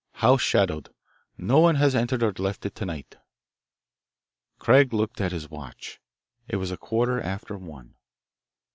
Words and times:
House 0.13 0.41
shadowed. 0.41 0.89
No 1.37 1.59
one 1.59 1.75
has 1.75 1.93
entered 1.93 2.23
or 2.23 2.31
left 2.35 2.65
it 2.65 2.73
to 2.73 2.87
night." 2.87 3.17
Craig 4.57 4.93
looked 4.93 5.21
at 5.21 5.31
his 5.31 5.47
watch. 5.51 5.99
It 6.47 6.55
was 6.55 6.71
a 6.71 6.75
quarter 6.77 7.21
after 7.21 7.55
one. 7.55 7.93